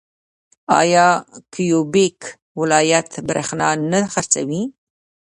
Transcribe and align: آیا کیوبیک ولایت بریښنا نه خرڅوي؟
آیا 0.81 1.07
کیوبیک 1.53 2.19
ولایت 2.59 3.09
بریښنا 3.27 3.69
نه 3.91 3.99
خرڅوي؟ 4.13 4.63